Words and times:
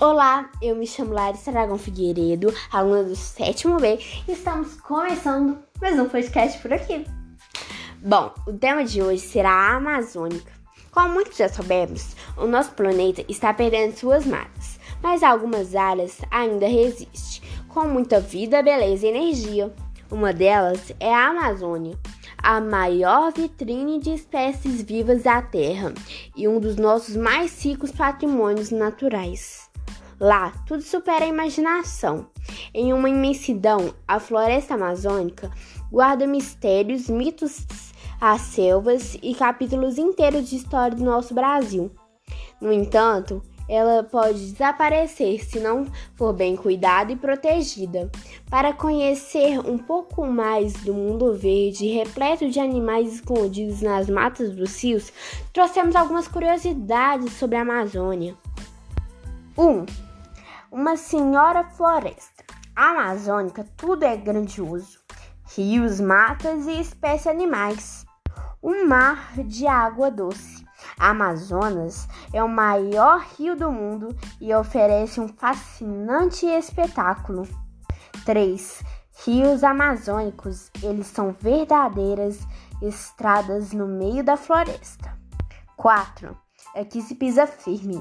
Olá, 0.00 0.50
eu 0.62 0.74
me 0.76 0.86
chamo 0.86 1.12
Larissa 1.12 1.50
Aragão 1.50 1.76
Figueiredo, 1.76 2.54
aluna 2.72 3.04
do 3.04 3.14
sétimo 3.14 3.76
B, 3.76 3.98
e 4.26 4.32
estamos 4.32 4.76
começando 4.76 5.58
mais 5.78 6.00
um 6.00 6.08
podcast 6.08 6.58
por 6.62 6.72
aqui. 6.72 7.04
Bom, 8.02 8.32
o 8.46 8.52
tema 8.54 8.82
de 8.82 9.02
hoje 9.02 9.20
será 9.20 9.50
a 9.50 9.76
Amazônica. 9.76 10.50
Como 10.90 11.12
muitos 11.12 11.36
já 11.36 11.50
sabemos, 11.50 12.16
o 12.38 12.46
nosso 12.46 12.70
planeta 12.70 13.22
está 13.28 13.52
perdendo 13.52 13.94
suas 13.94 14.24
matas, 14.24 14.80
mas 15.02 15.22
algumas 15.22 15.76
áreas 15.76 16.16
ainda 16.30 16.66
resistem, 16.66 17.42
com 17.68 17.86
muita 17.86 18.20
vida, 18.20 18.62
beleza 18.62 19.06
e 19.06 19.10
energia. 19.10 19.70
Uma 20.10 20.32
delas 20.32 20.94
é 20.98 21.14
a 21.14 21.28
Amazônia, 21.28 21.98
a 22.38 22.58
maior 22.58 23.30
vitrine 23.34 24.00
de 24.00 24.14
espécies 24.14 24.80
vivas 24.80 25.24
da 25.24 25.42
Terra 25.42 25.92
e 26.34 26.48
um 26.48 26.58
dos 26.58 26.76
nossos 26.76 27.14
mais 27.16 27.62
ricos 27.62 27.92
patrimônios 27.92 28.70
naturais. 28.70 29.69
Lá, 30.20 30.52
tudo 30.66 30.82
supera 30.82 31.24
a 31.24 31.28
imaginação. 31.28 32.26
Em 32.74 32.92
uma 32.92 33.08
imensidão, 33.08 33.94
a 34.06 34.20
floresta 34.20 34.74
amazônica 34.74 35.50
guarda 35.90 36.26
mistérios, 36.26 37.08
mitos, 37.08 37.66
as 38.20 38.42
selvas 38.42 39.16
e 39.22 39.34
capítulos 39.34 39.96
inteiros 39.96 40.50
de 40.50 40.56
história 40.56 40.94
do 40.94 41.02
nosso 41.02 41.32
Brasil. 41.32 41.90
No 42.60 42.70
entanto, 42.70 43.42
ela 43.66 44.02
pode 44.02 44.50
desaparecer 44.50 45.42
se 45.42 45.58
não 45.58 45.86
for 46.16 46.34
bem 46.34 46.54
cuidada 46.54 47.12
e 47.12 47.16
protegida. 47.16 48.10
Para 48.50 48.74
conhecer 48.74 49.58
um 49.60 49.78
pouco 49.78 50.26
mais 50.26 50.74
do 50.74 50.92
mundo 50.92 51.32
verde, 51.32 51.86
repleto 51.86 52.50
de 52.50 52.60
animais 52.60 53.14
escondidos 53.14 53.80
nas 53.80 54.10
matas 54.10 54.54
dos 54.54 54.82
rios, 54.82 55.10
trouxemos 55.52 55.96
algumas 55.96 56.28
curiosidades 56.28 57.32
sobre 57.34 57.56
a 57.56 57.62
Amazônia. 57.62 58.36
1. 59.56 59.62
Um, 59.62 59.86
uma 60.70 60.96
senhora 60.96 61.64
floresta. 61.64 62.44
A 62.76 62.90
Amazônica 62.90 63.64
tudo 63.76 64.04
é 64.04 64.16
grandioso: 64.16 65.00
rios, 65.54 66.00
matas 66.00 66.66
e 66.66 66.80
espécies 66.80 67.26
animais. 67.26 68.06
Um 68.62 68.86
mar 68.86 69.32
de 69.44 69.66
água 69.66 70.10
doce. 70.10 70.64
Amazonas 70.98 72.06
é 72.32 72.42
o 72.42 72.48
maior 72.48 73.20
rio 73.36 73.56
do 73.56 73.70
mundo 73.70 74.16
e 74.40 74.54
oferece 74.54 75.20
um 75.20 75.28
fascinante 75.28 76.46
espetáculo. 76.46 77.48
3. 78.24 78.82
Rios 79.24 79.64
amazônicos, 79.64 80.70
eles 80.82 81.06
são 81.06 81.34
verdadeiras 81.38 82.38
estradas 82.80 83.72
no 83.72 83.86
meio 83.86 84.22
da 84.22 84.36
floresta. 84.36 85.18
4. 85.76 86.36
Aqui 86.74 87.02
se 87.02 87.14
pisa 87.14 87.46
firme. 87.46 88.00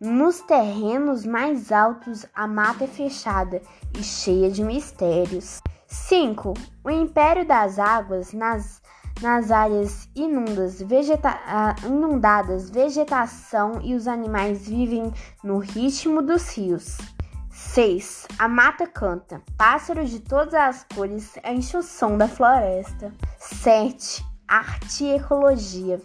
Nos 0.00 0.40
terrenos 0.40 1.26
mais 1.26 1.70
altos, 1.70 2.24
a 2.34 2.46
mata 2.46 2.84
é 2.84 2.86
fechada 2.86 3.60
e 3.98 4.02
cheia 4.02 4.50
de 4.50 4.62
mistérios. 4.62 5.60
5. 5.86 6.54
O 6.82 6.90
Império 6.90 7.46
das 7.46 7.78
Águas 7.78 8.32
nas, 8.32 8.82
nas 9.20 9.50
áreas 9.50 10.08
inundas, 10.14 10.80
vegeta 10.80 11.38
inundadas, 11.84 12.70
vegetação 12.70 13.80
e 13.82 13.94
os 13.94 14.08
animais 14.08 14.66
vivem 14.66 15.12
no 15.44 15.58
ritmo 15.58 16.22
dos 16.22 16.56
rios. 16.56 16.98
6. 17.50 18.26
A 18.38 18.48
mata 18.48 18.86
canta. 18.86 19.42
Pássaros 19.56 20.10
de 20.10 20.20
todas 20.20 20.54
as 20.54 20.86
cores 20.94 21.36
enchem 21.44 21.80
o 21.80 21.82
som 21.82 22.16
da 22.16 22.28
floresta. 22.28 23.12
7. 23.38 24.24
Arte 24.48 25.04
e 25.04 25.16
ecologia. 25.16 26.00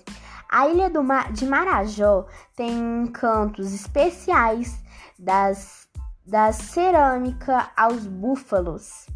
A 0.51 0.67
ilha 0.67 0.91
de 1.31 1.45
Marajó 1.45 2.25
tem 2.57 3.03
encantos 3.03 3.71
especiais 3.71 4.83
das, 5.17 5.87
da 6.27 6.51
cerâmica 6.51 7.71
aos 7.77 8.05
búfalos. 8.05 9.07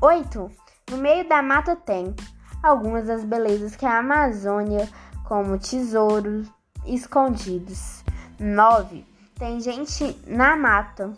8. 0.00 0.50
No 0.90 0.96
meio 0.96 1.28
da 1.28 1.42
mata 1.42 1.76
tem 1.76 2.16
algumas 2.62 3.06
das 3.06 3.22
belezas 3.22 3.76
que 3.76 3.84
a 3.84 3.98
Amazônia, 3.98 4.88
como 5.24 5.58
tesouros 5.58 6.50
escondidos. 6.86 8.02
9. 8.40 9.04
Tem 9.38 9.60
gente 9.60 10.18
na 10.26 10.56
mata. 10.56 11.12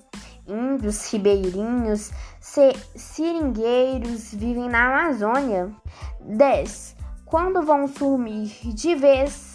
Índios, 0.48 1.09
ribeirinhos, 1.12 2.10
seringueiros 2.41 4.34
vivem 4.34 4.69
na 4.69 4.88
Amazônia. 4.88 5.70
10. 6.19 6.97
Quando 7.25 7.62
vão 7.62 7.86
sumir 7.86 8.48
de 8.75 8.97
vez 8.97 9.49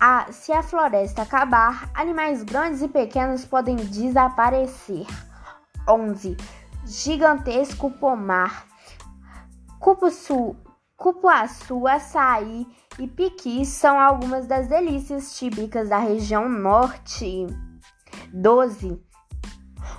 a, 0.00 0.32
se 0.32 0.50
a 0.50 0.62
floresta 0.62 1.22
acabar, 1.22 1.90
animais 1.92 2.42
grandes 2.42 2.80
e 2.80 2.88
pequenos 2.88 3.44
podem 3.44 3.76
desaparecer. 3.76 5.06
11. 5.86 6.38
Gigantesco 6.86 7.90
pomar. 7.90 8.66
Cupuaçu, 9.78 10.56
cupuaçu, 10.96 11.86
açaí 11.86 12.66
e 12.98 13.06
piqui 13.06 13.64
são 13.66 14.00
algumas 14.00 14.46
das 14.46 14.68
delícias 14.68 15.38
típicas 15.38 15.90
da 15.90 15.98
região 15.98 16.48
norte. 16.48 17.46
12. 18.32 18.98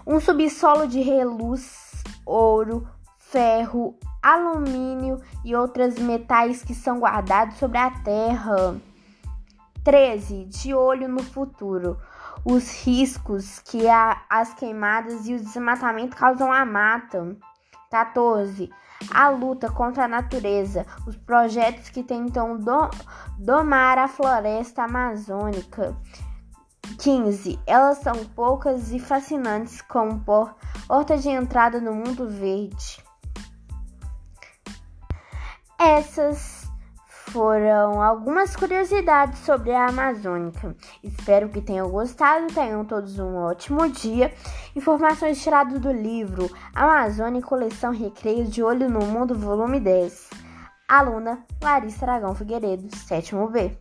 Um 0.08 0.20
subsolo 0.20 0.88
de 0.88 1.02
reluz, 1.02 2.04
ouro, 2.26 2.88
ferro, 3.20 3.96
alumínio 4.22 5.22
e 5.46 5.56
outros 5.56 5.96
metais 6.00 6.64
que 6.64 6.74
são 6.74 7.00
guardados 7.00 7.58
sobre 7.58 7.78
a 7.78 7.92
terra. 8.02 8.82
13. 9.84 10.46
De 10.46 10.74
olho 10.74 11.08
no 11.08 11.24
futuro. 11.24 12.00
Os 12.46 12.84
riscos 12.84 13.60
que 13.60 13.88
a, 13.88 14.24
as 14.30 14.54
queimadas 14.54 15.28
e 15.28 15.36
o 15.36 15.40
desmatamento 15.40 16.16
causam 16.16 16.52
à 16.52 16.66
mata. 16.66 17.36
14. 17.90 18.70
A 19.14 19.30
luta 19.30 19.70
contra 19.72 20.06
a 20.06 20.08
natureza. 20.08 20.86
Os 21.06 21.16
projetos 21.16 21.90
que 21.90 22.04
tentam 22.04 22.58
do, 22.58 22.90
domar 23.38 23.98
a 23.98 24.08
floresta 24.08 24.84
amazônica. 24.84 25.96
15. 27.00 27.60
Elas 27.66 27.98
são 28.00 28.14
poucas 28.36 28.92
e 28.92 29.00
fascinantes 29.00 29.82
como 29.82 30.20
porta 30.20 31.18
de 31.18 31.30
entrada 31.30 31.82
no 31.82 31.94
mundo 31.94 32.30
verde. 32.30 33.04
Essas 35.80 36.61
foram 37.32 38.02
algumas 38.02 38.56
curiosidades 38.56 39.40
sobre 39.40 39.72
a 39.72 39.88
Amazônica. 39.88 40.76
Espero 41.02 41.50
que 41.50 41.62
tenham 41.62 41.90
gostado, 41.90 42.54
tenham 42.54 42.84
todos 42.84 43.18
um 43.20 43.38
ótimo 43.38 43.90
dia. 43.90 44.34
Informações 44.76 45.42
tiradas 45.42 45.80
do 45.80 45.92
livro 45.92 46.50
Amazônia 46.76 47.42
Coleção 47.42 47.92
Recreio 47.92 48.46
de 48.46 48.62
Olho 48.62 48.90
no 48.90 49.06
Mundo, 49.06 49.34
volume 49.34 49.80
10. 49.80 50.30
Aluna 50.88 51.46
Larissa 51.64 52.06
Aragão 52.06 52.36
Figueiredo, 52.36 52.94
sétimo 52.96 53.48
B. 53.48 53.78